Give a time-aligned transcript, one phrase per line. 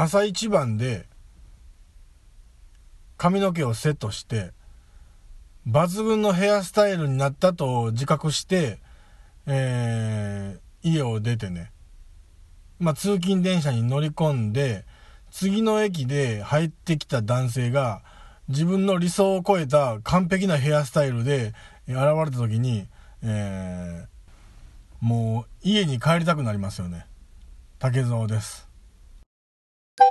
[0.00, 1.06] 朝一番で
[3.16, 4.52] 髪の毛をセットして
[5.68, 8.78] 抜群のヘアスタイルになったと自覚して、
[9.48, 11.72] えー、家を出てね、
[12.78, 14.84] まあ、通勤電車に乗り込んで
[15.32, 18.02] 次の駅で入ってきた男性が
[18.46, 21.54] 自分の理想を超えた完璧なヘアスタイルで
[21.88, 22.86] 現れた時に、
[23.24, 27.06] えー、もう家に帰りたくなりますよね。
[27.80, 28.67] 竹蔵です。
[29.98, 30.04] は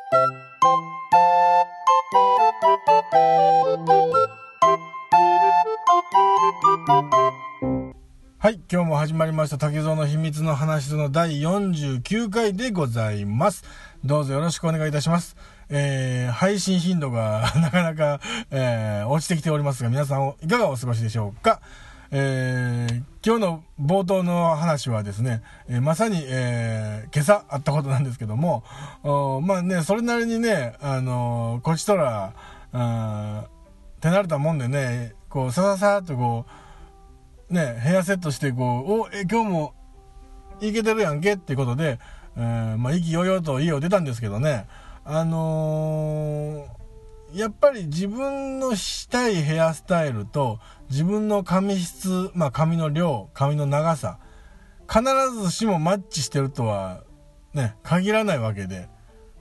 [8.52, 13.64] い、今日も始まりました竹蔵の秘密の話の第49回でございます。
[14.04, 15.38] どうぞよろしくお願いいたします。
[15.70, 18.20] えー、配信頻度が なかなか、
[18.52, 21.62] えー、落ちてきておりますが、皆さんいかがお過ごしでしょうか？
[22.12, 28.64] えー、今日の冒頭の話はですね、えー、まさに、えー、今朝あったことなんですけども、
[29.44, 32.34] まあね、それなりにね、あのこちとら、
[34.00, 36.46] 手慣れたもんでね、こう、さささっとこ
[37.50, 39.74] う、ね、ヘアセットして、こう、お、え、今日も、
[40.60, 42.00] いけてるやんけっていうことで、
[42.36, 44.68] えー、まあ、意気揚々と家を出たんですけどね、
[45.06, 54.20] あのー、やっぱり自分のしたいヘアスタイルと、自分の髪質、まあ、髪の量、髪の長さ、
[54.90, 55.04] 必
[55.44, 57.04] ずしもマッチしてるとは、
[57.54, 58.88] ね、限らないわけで、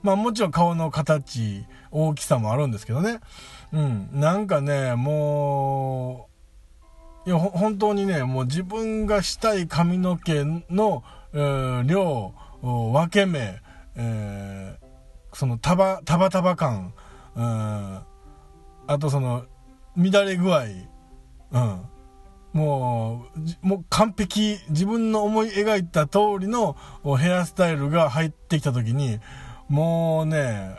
[0.01, 3.19] まあもちろん顔の形、大きさもあるんですけどね。
[3.71, 4.09] うん。
[4.13, 6.29] なんかね、も
[7.25, 11.03] う、いや、本当にね、もう自分がしたい髪の毛の、
[11.33, 13.61] えー、量、分け目、
[13.95, 16.93] えー、その束、束束感、
[17.35, 18.03] うん、あ
[18.99, 19.45] とその、
[19.97, 20.65] 乱れ具合、
[21.51, 21.81] うん。
[22.53, 23.25] も
[23.63, 26.75] う、もう完璧、自分の思い描いた通りの
[27.17, 29.19] ヘアスタイルが入ってきた時に、
[29.69, 30.75] もうね、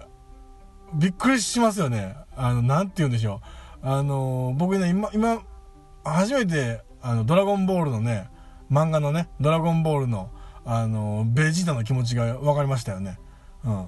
[0.95, 2.17] びっくりしますよね。
[2.37, 3.41] あの、なんて言うんでしょ
[3.83, 3.87] う。
[3.89, 5.43] あの、僕ね、今、今、
[6.05, 8.29] 初めて、あの、ドラゴンボールのね、
[8.71, 10.31] 漫画のね、ドラゴンボールの、
[10.65, 13.19] あの、ベジータの気持ちが分かりましたよね。
[13.65, 13.87] うん。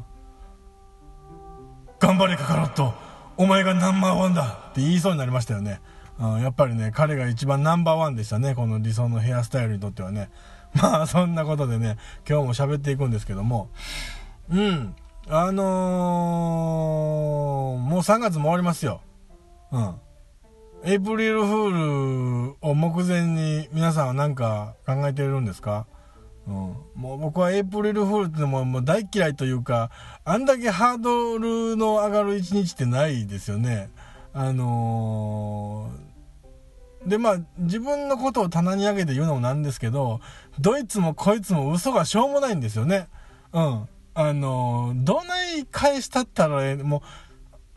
[1.98, 2.94] 頑張れカカロット
[3.36, 5.80] お前がナンバーワンだって言いそうになりましたよね。
[6.20, 8.54] うん、やっぱりね、彼が一番ナンバーワンでしたね。
[8.54, 10.30] この理想のヘアスタイルにとってはね。
[10.74, 11.96] まあ、そんなことでね、
[12.28, 13.70] 今日も喋っていくんですけども、
[14.50, 14.94] うん。
[15.28, 19.00] あのー、もう3月も終わりますよ。
[19.72, 19.94] うん。
[20.84, 25.86] エイプリルフールを目前に皆さんは何か考えてるんですか？
[26.46, 26.54] うん。
[26.94, 29.90] もう僕はエイプリルフールってのももう大嫌いというか、
[30.24, 33.90] あんだけハードルの上がる一日ってないですよね。
[34.32, 36.09] あのー、
[37.06, 40.20] で、まあ、自分のことを棚に上げて言うのもなんですけど、
[40.58, 43.08] どいつもこいつも嘘がしょうもないんですよね。
[43.52, 43.88] うん。
[44.14, 47.02] あの、どない返したったら、も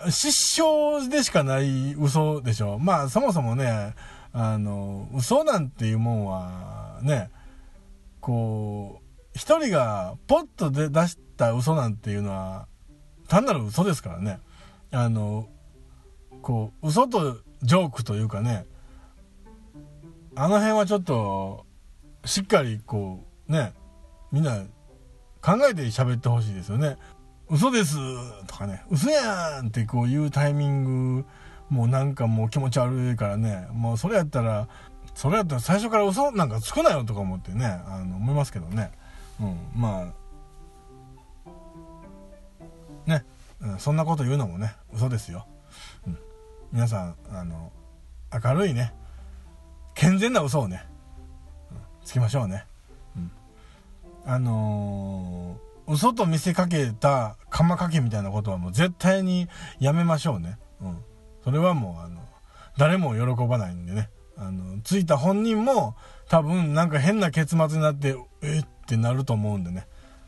[0.06, 2.80] う、失笑でしかない嘘でしょ。
[2.80, 3.96] まあ、そもそもね、
[4.34, 7.30] あの、嘘なんていうもんは、ね、
[8.20, 9.04] こう、
[9.36, 12.68] 一人がポッとで出した嘘なんていうのは、
[13.28, 14.40] 単なる嘘ですからね。
[14.92, 15.48] あの、
[16.42, 18.66] こう、嘘とジョークというかね、
[20.36, 21.66] あの辺はちょっと、
[22.26, 23.74] しっかりこう、ね、
[24.32, 24.64] みんな
[25.42, 26.98] 考えて喋ってほしいですよね。
[27.50, 27.98] 嘘です
[28.48, 31.26] とかね、嘘やんってこういうタイミング、
[31.70, 34.68] もうなんかもう気持ち悪いからね、もうそれやったら、
[35.14, 38.92] それやったら最初から嘘なんかつくなよとか思ってね、あの、思いますけどね。
[39.40, 40.12] うん、ま
[43.06, 43.26] あ、ね、
[43.62, 45.46] うん、そんなこと言うのもね、嘘ですよ。
[46.08, 46.18] うん。
[46.72, 47.72] 皆さん、あの、
[48.44, 48.94] 明るいね、
[50.04, 50.86] 健全な嘘をね、
[51.72, 52.66] うん、つきましょうね。
[53.16, 53.32] うん
[54.26, 59.48] あのー、嘘と見せかけた釜かけみたいなことはもう絶対に
[59.80, 60.58] やめましょうね。
[60.82, 60.98] うん。
[61.46, 62.20] それはもう、あの、
[62.78, 64.10] 誰も喜ばないんでね。
[64.38, 65.96] あの、ついた本人も
[66.28, 69.88] 多分なんか変な結末になって、えってなると思うんでね。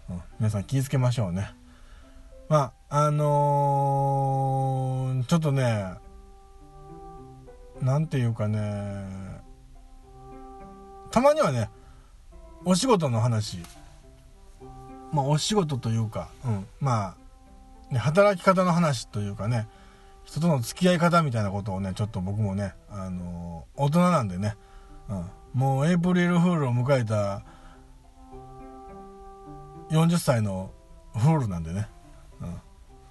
[0.09, 0.21] うん。
[0.39, 1.49] 皆さん気ぃつけましょうね。
[2.47, 5.95] まあ、あのー、ちょっとね、
[7.81, 9.34] なんていうかね、
[11.15, 11.69] たまにはね、
[12.65, 13.59] お仕事の話、
[15.13, 17.15] まあ、お仕事というか、うん、ま
[17.89, 19.69] あ、ね、働き方の話というかね、
[20.25, 24.57] 人との付き合い方みたいなことをね、ちょっと僕もね、あのー、大人なんでね、
[25.07, 27.43] うん、もうエイプリルフールを迎えた
[29.89, 30.73] 40歳の
[31.13, 31.87] フールなんでね、
[32.41, 32.61] うん、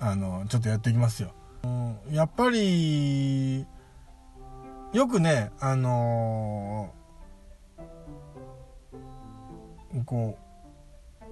[0.07, 1.33] あのー、ちょっとやっていきますよ。
[1.63, 3.65] うん、やっぱり、
[4.93, 7.04] よくね、あのー、
[10.03, 10.39] こ
[11.21, 11.25] う、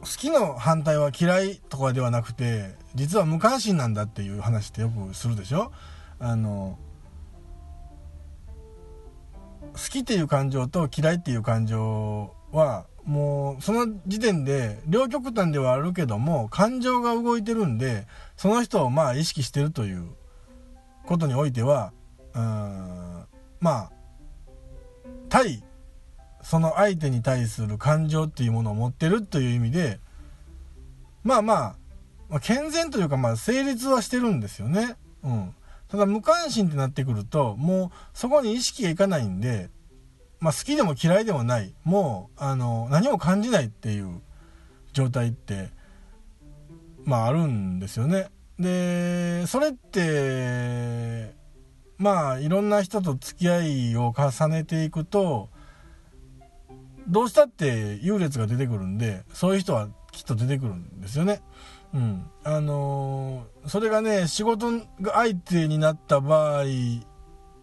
[0.00, 5.72] 好きの反対は嫌いとかではなくて実は無関心なんだっていう話ってよくするでしょ？
[6.18, 6.78] あの
[9.72, 18.06] 好きっていう感情と嫌いっていう感情はもうその時点で両極端ではあるけども感情が動いてるんで
[18.36, 20.08] その人をまあ意識してるという
[21.06, 21.92] ことにおいては
[22.34, 23.24] うん
[23.60, 23.92] まあ
[25.28, 25.62] 対
[26.48, 29.98] その相手に対する感情っていうものを持ってるという意味で
[31.24, 31.76] まあまあ、
[32.28, 34.94] まあ、健全というかまあ成立はしてるんですよね。
[35.24, 35.54] うん。
[35.88, 39.70] ただ無関心ってなってくるともうそこに意識がいかないんで、
[40.38, 44.22] まあ、好きでも嫌いでもないもうあの何も感じないっていう
[44.92, 45.70] 状態って
[47.02, 48.28] まああるんですよね。
[48.60, 51.34] でそれって
[51.98, 55.48] まあいろんな人と付き合いを重ねていくと
[57.08, 61.42] どうしたって優劣が出てくるんでそういう人はきっと出てくるんですよね。
[61.94, 62.30] うん。
[62.44, 64.70] あのー、それがね、仕事
[65.00, 66.64] が相手になった場合、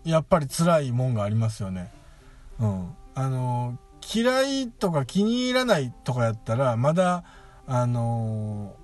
[0.04, 1.92] やっぱり辛いもんがありますよね。
[2.60, 2.96] うん。
[3.16, 7.24] あのー、嫌いとか気に入らないとかやったら、まだ、
[7.68, 8.76] あの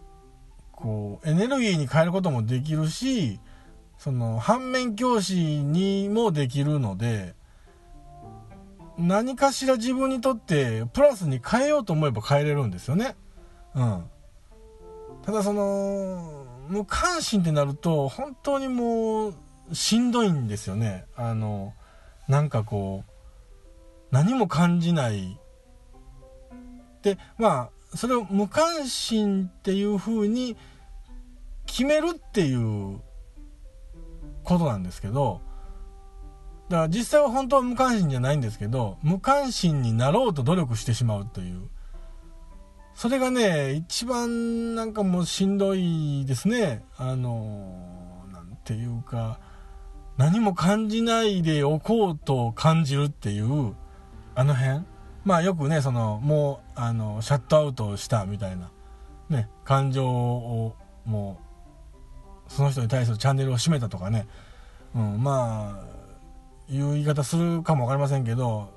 [0.74, 3.40] ー、こう、エネルギーに変えることもできるし、
[3.98, 7.36] その、反面教師にもできるので、
[9.00, 13.16] 何かしら自分にとってプラスに変えようと思えば変えれるんですよね。
[13.74, 14.04] うん。
[15.24, 19.36] ただその、無関心ってなると、本当にもう、
[19.72, 21.06] しんどいんですよね。
[21.16, 21.74] あの、
[22.28, 23.12] なんかこう、
[24.12, 25.40] 何も感じない。
[27.02, 30.58] で、まあ、それを無関心っていう風に
[31.66, 33.00] 決めるっていう
[34.44, 35.42] ことなんですけど、
[36.70, 41.68] だから実際は本当は無関心じゃないんですけど、無関心になろうと努力してしまうという。
[42.94, 46.84] それがね、一番なんかもうしんどいですね。
[46.98, 49.40] あの、なんていうか、
[50.18, 53.74] 何も感じないでおこうと感じるっていう、
[54.36, 54.84] あの辺。
[55.26, 58.72] まあよくね、その、もう、あの、シャットアウトしたみたいな、
[59.30, 60.76] ね、感情を、
[61.06, 61.40] も
[62.48, 64.28] う、その人に対するチャンネルを閉めたとかね、
[64.96, 65.99] うん、まあ、
[66.70, 68.70] いう言い方するかも分かりませんけど、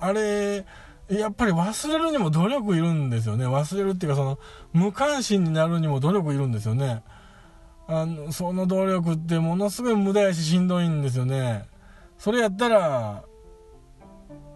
[0.00, 0.66] あれ、
[1.08, 3.46] やっぱり忘れるにも努力いるんですよね。
[3.46, 4.38] 忘れるっていうか、その、
[4.72, 7.02] 無関心になるにも努力いるんですよね。
[7.88, 11.68] あの、その努力ってものすごい無駄やししんどいんですよね。
[12.18, 13.24] それやったら、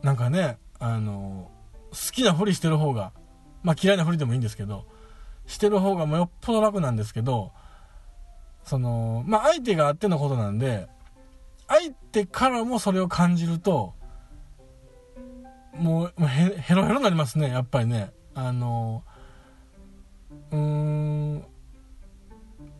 [0.02, 1.50] なんかね、あの、
[1.90, 3.12] 好きなふりしてる方が、
[3.62, 4.86] まあ嫌いなふりでもいいんですけど、
[5.46, 7.52] してる方がもうよっぽど楽なんですけど、
[8.64, 10.88] その、まあ相手があってのことなんで、
[11.70, 13.94] 相手からもそれを感じると、
[15.78, 18.10] もうヘヘロヘロになりますね、やっぱりね。
[18.34, 19.04] あの、
[20.50, 21.44] うーん、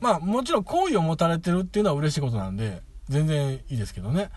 [0.00, 4.30] まあもちろん好意を持たれてるっていうのは嬉しいことなんで、全然いいですけどね。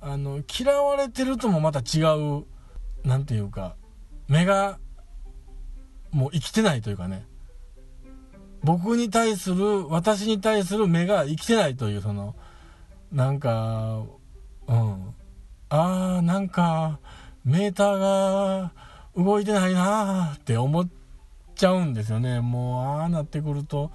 [0.00, 2.46] あの、嫌われてるともまた違う、
[3.04, 3.76] なんていうか、
[4.26, 4.78] 目が、
[6.12, 7.26] もう生きてないというかね。
[8.62, 12.36] 僕に対する、私に対する目が生きてないという、その、
[13.12, 14.02] なんか、
[14.66, 15.14] うん。
[15.70, 17.00] ああ、なんか、
[17.44, 18.72] メーターが
[19.16, 20.88] 動いてないなーって思っ
[21.54, 22.40] ちゃうんですよね。
[22.40, 23.90] もう、ああなってくると、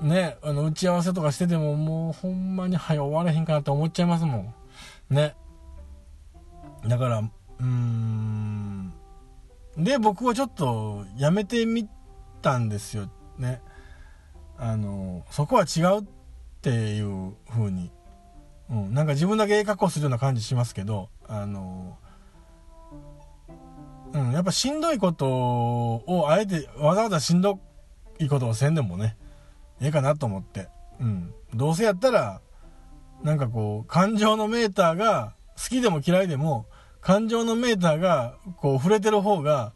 [0.00, 4.54] ね、あの、打ち合わせとかしてても、もう、ほんまに早終われへんかなって思っちゃいますもん。
[5.10, 5.34] ね。
[6.86, 8.92] だから、うーん。
[9.76, 11.88] で、僕はちょっと、やめてみ
[12.42, 13.10] たんですよ。
[13.38, 13.60] ね。
[14.58, 16.04] あの、そこは違うっ
[16.66, 17.92] ていう風に、
[18.68, 21.96] うん、なんか自分だけええ格好するような感じしますけど、あの、
[24.12, 27.60] うん、やっぱしんどいことをあえてわざわざしんど
[28.18, 29.16] いことをせんでもね、
[29.80, 30.68] ええかなと思って、
[31.00, 32.40] うん、どうせやったら、
[33.22, 36.66] なんかこう、感情のメーターが、好きでも嫌いでも、
[37.00, 39.72] 感情のメーターが、こう、触れてる方が、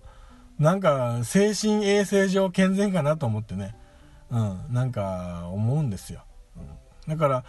[0.58, 3.76] なんか、精神衛生上健全かなと思ってね、
[4.30, 6.24] うん、なんか、思うんですよ。
[7.06, 7.44] だから、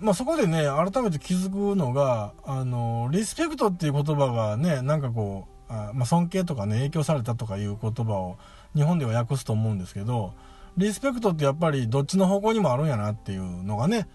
[0.00, 8.36] まあ、そこでね、改めて気づくのが、あの、リスペクトっていう言葉がね、なんかこう、あまあ、尊敬とかね、影響されたとかいう言葉を
[8.74, 10.34] 日本では訳すと思うんですけど、
[10.76, 14.08] リスペクトってやっぱりどっちの方向にもあるんやなっていうのがね、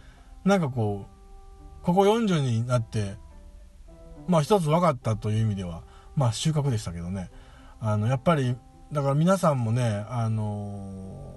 [0.43, 1.05] なんかこ
[1.81, 3.15] う、ここ40になって、
[4.27, 5.83] まあ一つ分かったという意味では、
[6.15, 7.29] まあ収穫でしたけどね、
[7.79, 8.55] あの、やっぱり、
[8.91, 11.36] だから皆さんもね、あの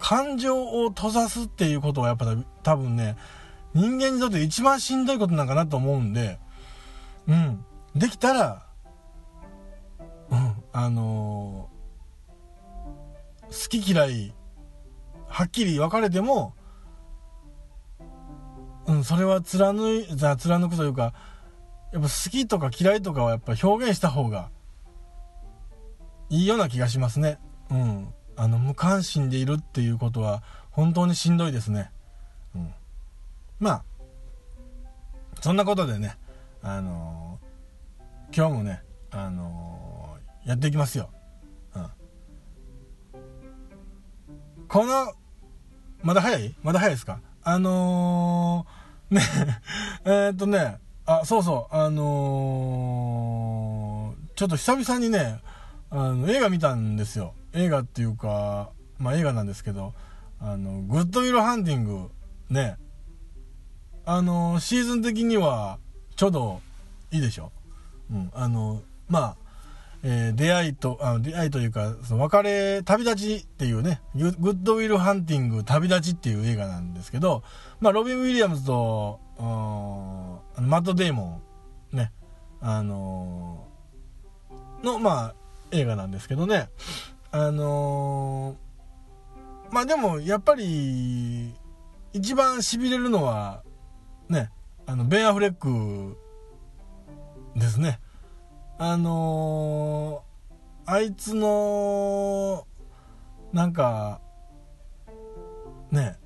[0.00, 2.26] 感情を閉ざすっていうことはやっぱ
[2.62, 3.16] 多分ね、
[3.74, 6.38] 人間にとって一番しんどいことなんかなと思うんで、
[7.28, 7.64] うん。
[7.94, 8.66] できたら、
[10.30, 11.68] うん、あの
[13.48, 14.32] 好き嫌い
[15.28, 16.54] はっきり分かれても
[18.86, 21.12] うんそれは貫い貫くというか
[21.92, 24.50] やっぱ好きとか嫌いとかはやっぱ表現した方が
[26.28, 27.38] いいような気がしますね
[27.70, 31.90] うんあの無関心でいるっていうことは本当にしんどいですね。
[32.54, 32.72] うん。
[33.58, 33.84] まあ
[35.42, 36.16] そんなことでね
[36.62, 41.10] あのー、今日もねあのー、やっていきますよ。
[41.74, 41.86] うん。
[44.68, 45.12] この、
[46.02, 46.54] まだ早い？
[46.62, 47.20] まだ早いですか？
[47.42, 49.22] あのー、ね、
[50.06, 52.04] えっとね、あ、そうそう、あの、
[54.34, 55.42] ちょっと久々にね、
[55.90, 57.34] あの、映画見たんですよ。
[57.52, 59.92] 映画っていうか、まあ映画なんですけど、
[60.40, 62.10] あの、グッドウィルハンティング、
[62.48, 62.76] ね、
[64.04, 65.78] あの、シーズン的には、
[66.16, 66.60] ちょうど
[67.10, 67.52] いいでしょ。
[68.10, 69.36] うん、あの、まあ、
[70.02, 77.42] えー、出会いと、あの出会いというか、その別れ、旅立ちっていうね、グッドウィル・ハンティング旅立ちっていう映画なんですけど、
[77.80, 81.42] まあ、ロビン・ウィリアムズと、あのマット・デーモ
[81.92, 82.12] ン、ね、
[82.60, 85.34] あのー、の、まあ、
[85.72, 86.68] 映画なんですけどね、
[87.30, 91.54] あのー、まあでも、やっぱり、
[92.12, 93.62] 一番痺れるのは、
[94.28, 94.50] ね、
[94.86, 96.16] あの、ベン・アフレック
[97.54, 98.00] ですね。
[98.78, 102.66] あのー、あいつの、
[103.52, 104.20] なんか、
[105.90, 106.16] ね、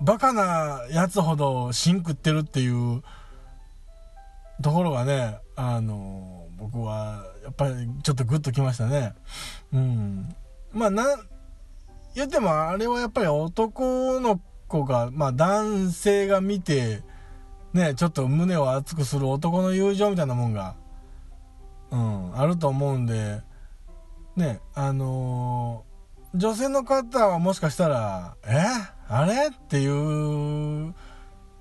[0.00, 3.02] バカなやつほど芯食ってるっていう
[4.62, 9.14] ところがね、あのー、僕はやっぱりちょっとグッときましたね。
[9.72, 10.34] うん。
[10.72, 11.04] まあな、
[12.14, 17.02] 言ってもあれはやっぱり男の子が、まあ男性が見て、
[17.72, 20.74] ね、ちょっと胸を熱くする男の友情みたいなもんが、
[21.90, 23.40] うん、あると思うんで、
[24.36, 28.64] ね、あのー、女性の方はもしかしたら、え？
[29.08, 29.48] あれ？
[29.48, 30.94] っていう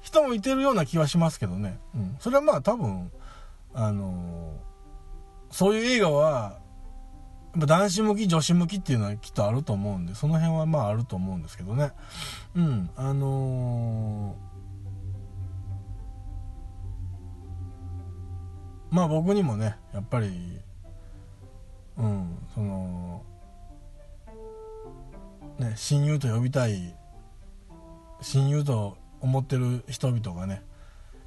[0.01, 1.79] 人もいてるような気はしますけどね。
[1.95, 2.15] うん。
[2.19, 3.11] それはまあ多分、
[3.73, 4.66] あのー、
[5.51, 6.59] そういう映画は、
[7.57, 11.91] 男子向き、女子向きっていうのはきっとあると思うんで、その辺はまああると思うんですけどね。
[12.55, 12.89] うん。
[12.95, 14.47] あのー
[18.89, 20.59] まあ僕にもねやっぱり
[21.97, 23.23] うんその
[25.59, 26.95] ね親友と呼びたい
[28.21, 30.63] 親友と思ってる人々がね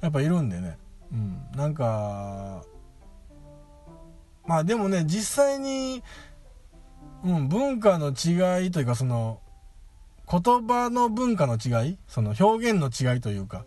[0.01, 0.77] やっぱいるんでね
[1.11, 2.63] うんなんか
[4.45, 6.03] まあでもね実際に、
[7.23, 9.39] うん、文化の違いというかその
[10.29, 13.65] 言葉の文化の違いその表現の違いというか、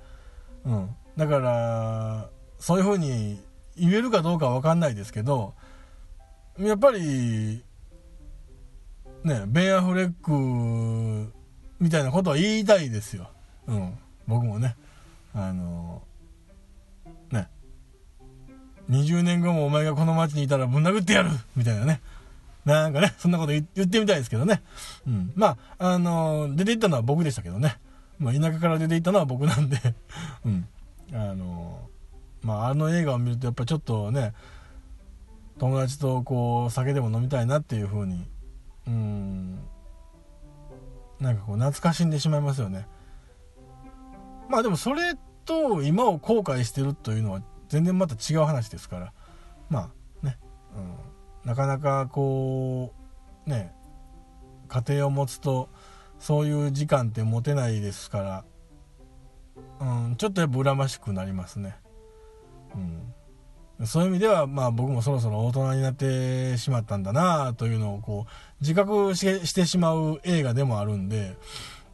[0.64, 3.40] うん、だからそういうふうに
[3.76, 5.54] 言えるかどうかは分かんないですけど
[6.58, 7.62] やっぱり
[9.24, 11.32] ねベン・アフレック
[11.80, 13.28] みたいなことは言いたいですよ、
[13.66, 14.76] うん、僕もね。
[15.34, 16.13] あのね
[18.90, 21.30] 20年後もお前がこの町にいたらぶん殴ってやる。
[21.56, 22.00] みたいなね。
[22.64, 24.62] なんかねそんなこと言ってみたいですけどね、
[25.06, 27.78] うん、まああの出て行ったのは僕でしたけどね、
[28.18, 29.78] まあ、田舎から出て行ったのは僕なんで。
[30.44, 30.66] うん。
[31.12, 31.88] あの
[32.42, 34.34] まあ、あの映画を見るとやっぱちょっとね
[35.58, 38.26] 友達とこう酒でも飲みたいなっていう風に
[38.86, 39.58] うん。
[41.20, 42.86] なんかこう懐かしんでしまいますよね。
[44.48, 45.14] まあでもそれ
[45.44, 49.12] と今を後悔してるというのは全然また違う話ですから。
[49.68, 49.90] ま
[50.22, 50.38] あね、
[50.76, 52.92] うん、なかなかこ
[53.46, 53.72] うね
[54.68, 55.68] 家庭を持つと
[56.18, 58.44] そういう時間って持てないですか
[59.80, 61.76] ら、うん、ちょっとやっぱ恨ましくなりますね。
[63.78, 71.36] うん、そういう意味では、まあ、僕もそろそろ大人になってしまったんだなというのをこう自覚してしまう映画でもあるんで、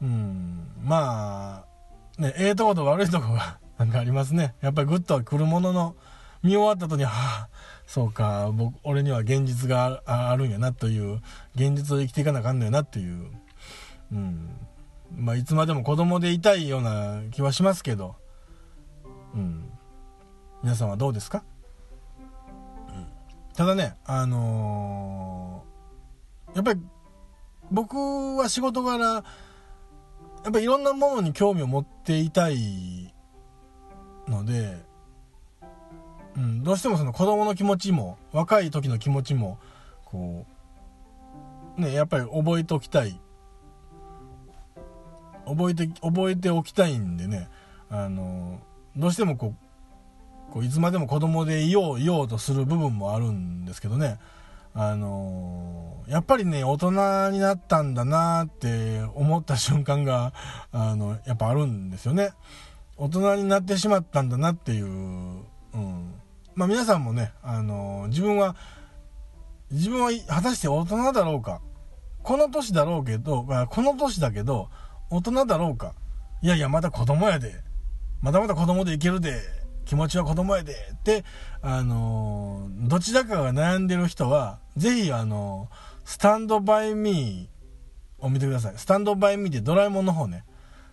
[0.00, 1.64] うん、ま
[2.18, 4.54] あ、ね、ええとこと悪いとこがなんかありますね。
[4.60, 5.96] やっぱりグッと来るものの、
[6.42, 7.48] 見終わった後に、はあ、
[7.86, 11.22] そうか、僕、俺には現実があるんやなという、
[11.54, 13.30] 現実を生きていかなあかんのやなっていう、
[14.12, 14.50] うん。
[15.16, 18.16] まあ、いつまでも子供でいたいような気はしますけど、
[19.34, 19.70] うん。
[20.62, 21.42] 皆さんはどうですか、
[22.88, 23.06] うん、
[23.54, 26.80] ただねあのー、やっぱり
[27.70, 27.96] 僕
[28.36, 29.22] は仕事柄やっ
[30.52, 33.14] ぱりいろんなものに興味を持っていたい
[34.30, 34.78] ので、
[36.36, 39.58] うん、どうしてもその子供の気持ちも若い時の気持ちも
[40.04, 40.46] こ
[41.76, 43.20] うねやっぱり覚えておきたい
[45.46, 47.48] 覚えて覚えておきたいんでね
[47.90, 48.60] あの
[48.96, 49.54] どうしてもこ
[50.48, 54.18] うこういつまでも子供でいよういようとする部分もあるんですけどね
[54.74, 60.32] あの、やっぱりね、大人になったんだなって思った瞬間が、
[60.70, 62.30] あの、やっぱあるんですよね。
[63.00, 66.14] 大人になってしまったんだなっていう、うん。
[66.54, 68.56] まあ皆さんもね、あのー、自分は、
[69.70, 71.62] 自分は果たして大人だろうか。
[72.22, 74.68] この年だろうけど、この年だけど、
[75.08, 75.94] 大人だろうか。
[76.42, 77.54] いやいや、まだ子供やで。
[78.20, 79.40] まだまだ子供でいけるで。
[79.86, 80.74] 気持ちは子供やで。
[80.92, 81.24] って、
[81.62, 88.74] あのー、どちらかが悩んでる人は、ぜひ、あのー、スタンドバイミーを見てください。
[88.76, 90.44] スタンドバイミーってドラえもんの方ね。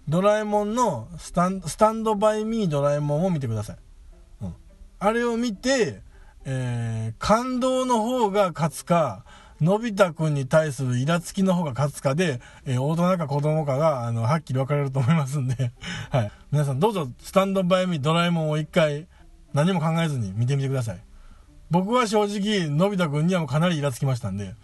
[0.07, 3.77] ドラえもんのスタンスタンドバイミードラえもんを見てください。
[4.41, 4.55] うん。
[4.99, 6.01] あれを見て、
[6.45, 9.25] えー、感動の方が勝つか、
[9.59, 15.73] のび太くんに対するイラつきの方が勝つかで、えー、大人か子供かが、あの、はっきり分かれると思いますんで、
[16.09, 16.31] はい。
[16.51, 19.07] 皆さんどうぞ、スタンドバイミードラえもんを一回、
[19.53, 20.99] 何も考えずに見てみてください。
[21.69, 24.55] 僕は正直、のび太くんにはもうかなりイラつきましたんで、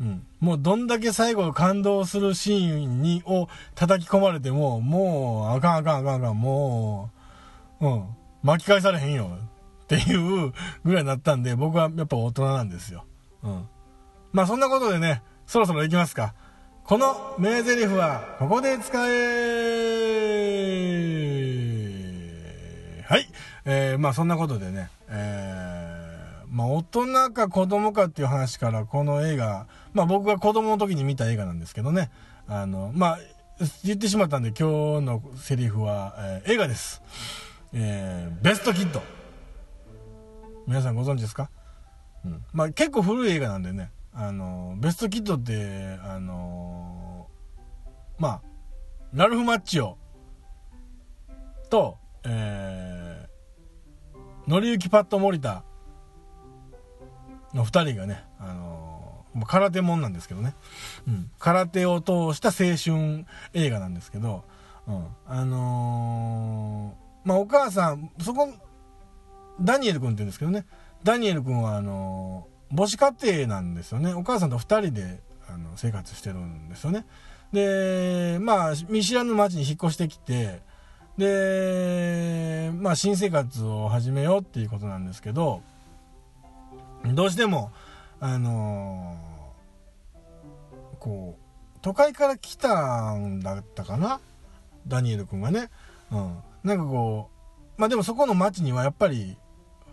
[0.00, 0.26] うん。
[0.40, 7.10] もうどんだけ最後感動するシーンに、を叩き込まれても、もう、あかんあかんあかんあかん、も
[7.80, 8.04] う、うん。
[8.42, 9.38] 巻き返されへんよ。
[9.82, 10.52] っていう
[10.84, 13.04] ぐらいになったんで、僕はやっぱ大人なんですよ。
[13.42, 13.68] うん。
[14.32, 16.34] まあそんなことでね、そろそろ行きますか。
[16.84, 19.02] この名台詞はここで使え
[23.06, 23.28] はい。
[23.64, 25.61] えー、まあそんなことでね、えー、
[26.52, 32.10] まあ大人か子供かっていう話からこの映画、まあ僕が子供の時に見た映画なんですけどね、
[32.46, 33.18] あの、まあ
[33.82, 37.00] 言ってしまったんで今日のセリフは、えー、映画です。
[37.72, 39.02] えー、ベストキッド。
[40.66, 41.48] 皆さんご存知ですか？
[42.24, 42.44] うん。
[42.52, 47.28] まあ結構古い映画なんでね、あのベストキッドってあの
[48.18, 48.42] まあ
[49.14, 49.96] ラルフ・マッチオ
[51.70, 55.64] と、えー、のりゆきパッド・森田
[57.54, 60.54] の2人がね、あのー、空手もんなんですけどね、
[61.06, 64.44] うん、空手を通した青春映画なんですけど、
[64.86, 68.48] うん、あのー、まあお母さんそこ
[69.60, 70.64] ダニエル君って言うんですけどね。
[71.04, 74.14] ダニエル君はあの母子家庭なんですよね。
[74.14, 77.06] お母さんと2人であの生活してるんですよね。
[77.52, 80.60] でまあ見知らぬ町に引っ越してきて
[81.18, 85.62] でまあ新生活を始めようっていうことなんですけど
[87.06, 87.72] どうしても
[88.20, 94.20] あのー、こう都会から来たんだったかな？
[94.86, 95.70] ダニエル君がね
[96.10, 97.30] うんなんかこ
[97.76, 99.36] うまあでもそこの町にはやっぱり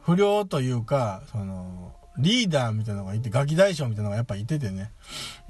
[0.04, 4.92] 不良というかそのリーダーみたいなのがいて、ガキ大将みたいなのがやっぱいててね。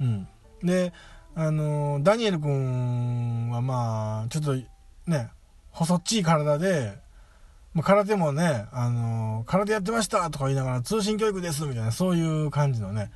[0.00, 0.28] うん。
[0.62, 0.92] で、
[1.34, 4.54] あのダニエル君はまあ、ちょっと
[5.10, 5.30] ね、
[5.72, 6.96] 細っちい体で、
[7.72, 13.10] まあ、空手もね、あの空手やってましたとか言いながら通信教育ですみたいな、そういう感じのね、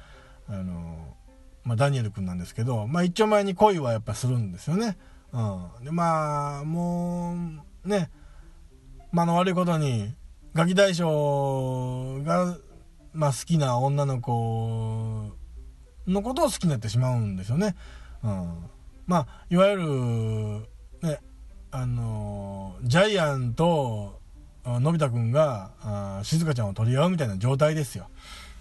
[0.48, 1.14] あの
[1.64, 4.96] まあ、ダニエル君なんですけど、まあ、一丁前に恋はやっぱするんですよね。
[5.32, 5.38] う
[5.80, 5.84] ん。
[5.84, 7.34] で、まあ、も
[7.84, 8.10] う、ね、
[9.12, 10.14] まあの悪いことに、
[10.54, 12.56] ガキ大将が
[13.14, 15.30] まあ、好きな女の子
[16.06, 17.76] のことを好きになってしまうんですよね。
[18.24, 18.70] うん、
[19.06, 21.20] まあいわゆるね
[21.70, 24.20] あのジャイアンと
[24.66, 28.08] のび太くんがあ静香ちゃんを取り合うみたいな状態ですよ。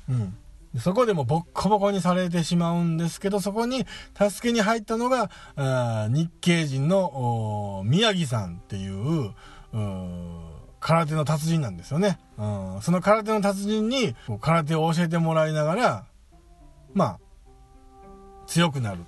[0.10, 0.38] うん
[0.80, 3.86] そこでもボッコボコにされてしまうんですけど、そこに
[4.18, 9.34] 助けに入ったのが、あ日系人の宮城さんっていう、う
[10.80, 12.20] 空手の達人なんですよね。
[12.38, 16.06] うん、その空手の達人に空手を教えてもらいながら、
[16.94, 17.20] まあ、
[18.48, 19.06] 強くなる。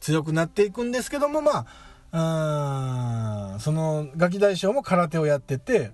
[0.00, 1.66] 強くなっていくんですけども、ま
[2.12, 5.92] あ、そのガキ大将も空手をやってて、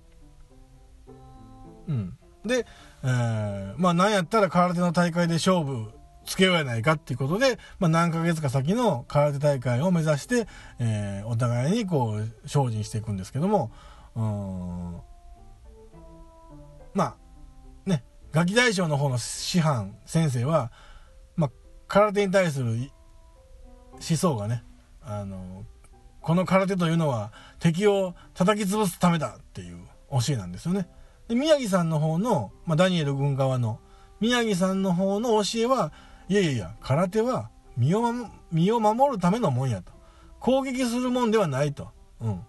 [1.90, 2.16] うん。
[2.46, 2.66] で、
[3.02, 5.90] えー、まあなんやったら空手の大会で勝負
[6.24, 10.46] つけようやないかっていうことで、まあ何ヶ月か先の空手大会を目指して、
[10.78, 13.70] えー、お互いにこう精進していくんですけども、
[16.94, 17.16] まあ、
[17.86, 20.72] ね、ガキ大将の方の師範、先生は、
[21.36, 21.50] まあ、
[21.88, 22.90] 空手に対する
[23.92, 24.64] 思想がね、
[25.02, 25.64] あの、
[26.20, 29.78] この空手というのは敵を叩き潰すためだっていう
[30.10, 30.88] 教えなんですよね。
[31.30, 33.78] で、宮城さんの方の、まあ、ダニエル軍側の、
[34.20, 35.92] 宮城さんの方の教えは、
[36.28, 38.02] いやいやいや、空手は身を
[38.50, 39.92] 身を守るためのもんやと。
[40.40, 41.88] 攻撃するもんではないと。
[42.20, 42.40] うん。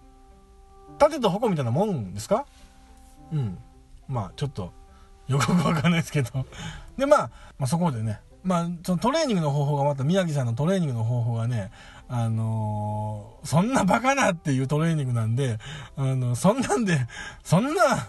[0.98, 2.44] 盾と矛みたいなもんですか？
[3.32, 3.56] うん。
[4.08, 4.72] まあちょっと
[5.28, 6.44] よくわかんないですけど
[6.98, 11.70] で、まあ、まあそこでねまあそのトレーニングの方法がまた宮城さんのトレーニングの方法がね
[12.08, 15.58] あのー、そんなバカなっていうトレーニングなんで、
[15.96, 17.06] あの、そんなんで、
[17.42, 18.08] そんな、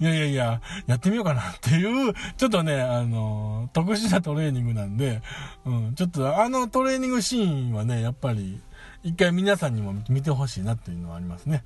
[0.00, 5.22] いやいやいや、やってみようかなっていう、ちょっとね、あの、特殊なトレーニングなんで、
[5.64, 8.60] うん、ちょっとあのトレーニングシーンはね、やっぱり、
[9.02, 11.62] 一回皆さんにも見てほしいなっていうのはありますね。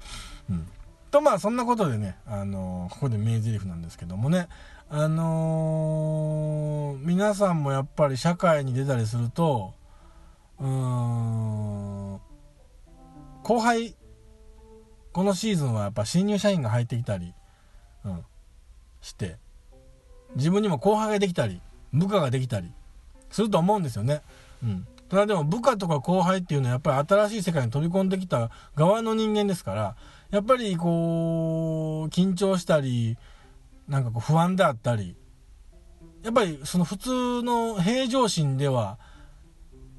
[0.50, 0.68] うん。
[1.10, 4.48] と、まあ、そんなことでね、あの、ここで名台詞なんですけどもね、
[4.90, 9.72] あのー、皆さんもやっぱり社会に出たりすると、
[10.60, 12.20] うーん、
[13.42, 13.96] 後輩、
[15.12, 17.34] このシーズンはやっぱ新入社員が入ってきたり、
[18.04, 18.24] うん、
[19.00, 19.36] して、
[20.36, 21.60] 自分にも後輩ができたり、
[21.92, 22.72] 部下ができたり
[23.30, 24.22] すると思うんですよね。
[24.62, 24.86] うん。
[25.08, 29.96] ただでも部下とか後輩っていうのはやっぱり新しい世界に飛び込んできた側の人間ですから、
[30.30, 33.18] やっぱりこう、緊張したり、
[33.88, 35.16] なんかこう不安であったり、
[36.22, 38.98] やっぱりその普通の平常心では、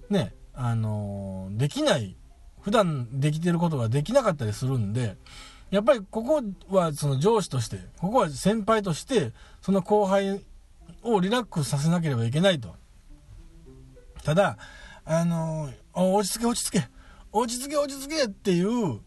[0.10, 2.16] ね、あのできない、
[2.62, 5.18] 普段できてることができなかったりするんで、
[5.74, 10.40] やっぱりここはその上司として、ここは先輩として、その後輩
[11.02, 12.76] をリラックスさせなければいけないと。
[14.24, 14.60] ただ、
[15.04, 16.88] あの落ち着け落ち着け、
[17.32, 19.00] 落ち着け落ち着けっていう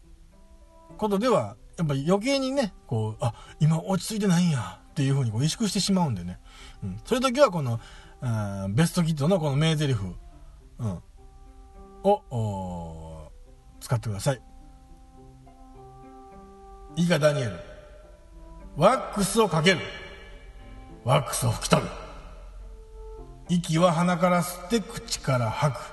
[0.97, 6.39] ことではやっぱり余計にね、こう、あ、今落ち着いてないんや、っていうふうにこう萎縮してしまうんでね。
[6.83, 6.99] うん。
[7.05, 7.79] そういう時はこの、
[8.19, 9.95] あベストキットのこの名台詞、
[10.79, 11.01] うん、
[12.03, 13.31] を、
[13.79, 14.41] 使ってください。
[16.97, 17.51] いいか、ダニエル。
[18.75, 19.79] ワックスをかける。
[21.03, 21.87] ワックスを拭き取る。
[23.49, 25.79] 息は鼻から吸って口から吐く。
[25.79, 25.85] は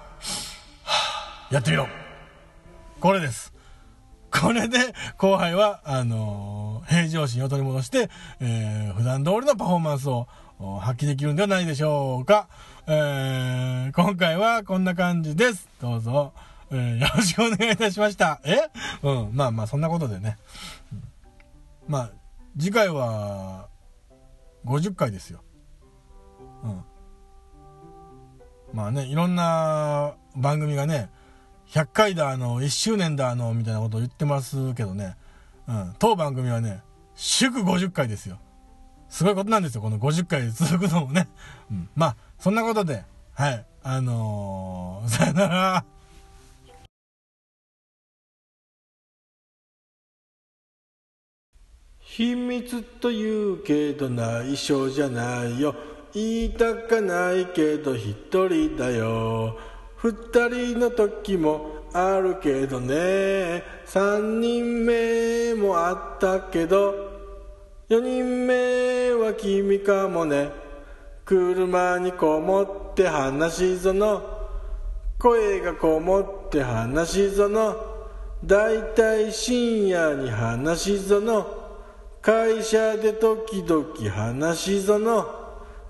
[1.50, 1.88] あ、やってみろ。
[3.00, 3.52] これです。
[4.30, 4.78] これで
[5.18, 8.08] 後輩は、あのー、平常心を取り戻して、
[8.40, 10.26] えー、普段通りのパフォーマンスを
[10.80, 12.48] 発揮できるんではないでしょうか。
[12.86, 15.68] えー、今回はこんな感じです。
[15.82, 16.32] どうぞ、
[16.76, 18.40] えー、よろしくお願いいたしました。
[18.44, 18.56] え？
[19.02, 20.36] うん、まあまあ、そんなことでね。
[20.92, 21.02] うん、
[21.88, 22.10] まあ、
[22.58, 23.68] 次回は、
[24.64, 25.40] 50回ですよ。
[26.64, 26.84] うん。
[28.72, 31.10] まあね、いろんな番組がね、
[31.68, 35.16] 100回だ、あの、1周年だ、あの、みたいなことを言ってますけどね。
[35.68, 35.94] うん。
[35.98, 36.82] 当番組はね、
[37.14, 38.38] 祝50回ですよ。
[39.08, 41.28] すごいことなんですよ、この50回続くのもね。
[41.70, 41.88] うん。
[41.94, 43.66] まあ、そんなことで、はい。
[43.82, 45.84] あのー、さよなら。
[52.16, 55.74] 秘密と言うけど内緒じゃないよ。
[56.12, 59.58] 言いたかないけど一人だよ。
[59.96, 60.12] 二
[60.48, 63.64] 人の時もあるけどね。
[63.84, 66.94] 三人目もあったけど。
[67.88, 70.50] 四人目は君かもね。
[71.24, 74.22] 車にこもって話しぞの。
[75.18, 77.74] 声がこもって話しぞの。
[78.44, 81.63] だいたい深夜に話しぞの。
[82.24, 85.26] 会社で時々話しぞの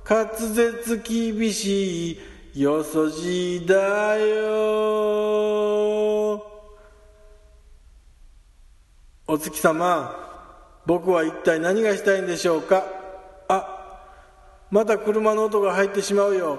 [0.04, 2.14] 滑舌厳し
[2.54, 4.44] いよそじだよ。
[9.28, 10.12] お月様
[10.84, 12.84] 僕は一体何がしたいんでしょうか？
[13.46, 14.00] あ
[14.72, 16.58] また車の音が入ってしまうよ。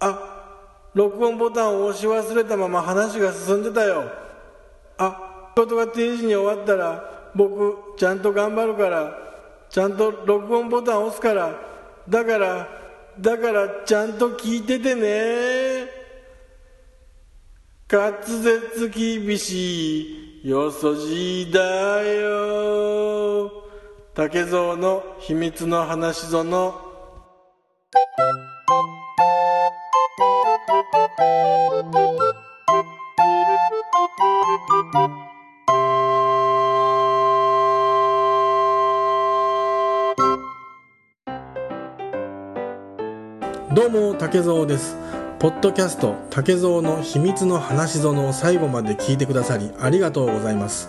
[0.00, 4.10] あ録音ボタンを押し忘れたまま話が進んでたよ。
[4.98, 9.18] あ仕事が定時に終わったら僕ちゃんと頑張るから
[9.68, 11.54] ちゃんと録音ボタン押すから
[12.08, 12.68] だから
[13.20, 16.06] だからちゃんと聞いててね。
[17.88, 23.50] 滑舌厳しいよそじだよ。
[24.12, 26.74] 竹蔵の秘密の話ぞの。
[43.76, 44.96] どうも竹蔵です。
[45.38, 50.88] ポッドキャスト竹蔵の秘密の話園を最後まで聞いてくださりありがとうございます。